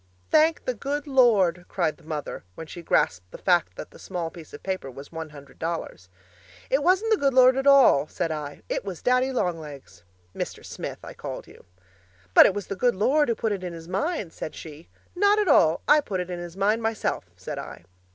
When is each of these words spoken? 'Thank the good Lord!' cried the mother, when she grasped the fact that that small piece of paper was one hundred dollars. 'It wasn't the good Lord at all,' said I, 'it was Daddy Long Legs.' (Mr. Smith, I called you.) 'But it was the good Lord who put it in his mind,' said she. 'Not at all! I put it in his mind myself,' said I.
'Thank 0.31 0.65
the 0.65 0.73
good 0.73 1.05
Lord!' 1.05 1.63
cried 1.67 1.97
the 1.97 2.03
mother, 2.03 2.43
when 2.55 2.65
she 2.65 2.81
grasped 2.81 3.29
the 3.29 3.37
fact 3.37 3.75
that 3.75 3.91
that 3.91 3.99
small 3.99 4.31
piece 4.31 4.51
of 4.51 4.63
paper 4.63 4.89
was 4.89 5.11
one 5.11 5.29
hundred 5.29 5.59
dollars. 5.59 6.09
'It 6.71 6.81
wasn't 6.81 7.11
the 7.11 7.19
good 7.19 7.35
Lord 7.35 7.55
at 7.55 7.67
all,' 7.67 8.07
said 8.07 8.31
I, 8.31 8.63
'it 8.67 8.83
was 8.83 9.03
Daddy 9.03 9.31
Long 9.31 9.59
Legs.' 9.59 10.01
(Mr. 10.35 10.65
Smith, 10.65 10.97
I 11.03 11.13
called 11.13 11.45
you.) 11.45 11.65
'But 12.33 12.47
it 12.47 12.55
was 12.55 12.65
the 12.65 12.75
good 12.75 12.95
Lord 12.95 13.29
who 13.29 13.35
put 13.35 13.51
it 13.51 13.63
in 13.63 13.73
his 13.73 13.87
mind,' 13.87 14.33
said 14.33 14.55
she. 14.55 14.89
'Not 15.15 15.37
at 15.37 15.47
all! 15.47 15.83
I 15.87 16.01
put 16.01 16.19
it 16.19 16.31
in 16.31 16.39
his 16.39 16.57
mind 16.57 16.81
myself,' 16.81 17.29
said 17.35 17.59
I. 17.59 17.83